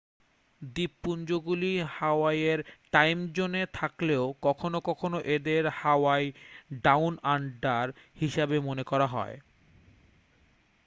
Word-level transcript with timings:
দ্বীপপুঞ্জগুলি 0.61 1.73
হাওয়াইয়ের 1.97 2.59
টাইমজোনে 2.91 3.63
থাকলেও 3.73 4.23
কখনও 4.41 4.79
কখনও 4.81 5.19
এদের 5.35 5.63
হাওয়াই 5.79 6.25
ডাউন 6.83 7.13
আন্ডার' 7.25 7.89
হিসাবে 8.19 8.57
মনে 8.59 8.83
করা 8.83 9.07
হয় 9.07 9.35